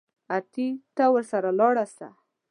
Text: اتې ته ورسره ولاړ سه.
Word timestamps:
اتې 0.37 0.67
ته 0.95 1.03
ورسره 1.13 1.49
ولاړ 1.53 1.75
سه. 1.97 2.07